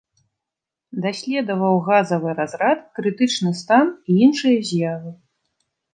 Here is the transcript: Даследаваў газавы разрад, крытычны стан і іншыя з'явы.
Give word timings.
Даследаваў 1.03 1.75
газавы 1.89 2.29
разрад, 2.39 2.79
крытычны 3.01 3.51
стан 3.61 3.85
і 4.15 4.17
іншыя 4.29 4.57
з'явы. 4.71 5.11